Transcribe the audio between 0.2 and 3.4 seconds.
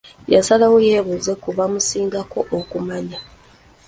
Yasalawo yeebuuze ku bamusingako okumanya.